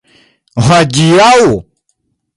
[0.69, 1.35] Hodiaŭ!?